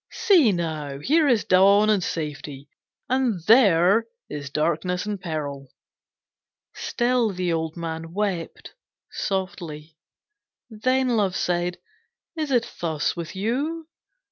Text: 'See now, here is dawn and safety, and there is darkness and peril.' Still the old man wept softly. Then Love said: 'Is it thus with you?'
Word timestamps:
'See 0.11 0.51
now, 0.51 0.97
here 0.97 1.27
is 1.27 1.43
dawn 1.43 1.87
and 1.87 2.03
safety, 2.03 2.67
and 3.07 3.39
there 3.45 4.07
is 4.31 4.49
darkness 4.49 5.05
and 5.05 5.21
peril.' 5.21 5.67
Still 6.73 7.29
the 7.29 7.53
old 7.53 7.77
man 7.77 8.11
wept 8.11 8.73
softly. 9.11 9.95
Then 10.71 11.09
Love 11.09 11.35
said: 11.35 11.77
'Is 12.35 12.49
it 12.49 12.67
thus 12.79 13.15
with 13.15 13.35
you?' 13.35 13.87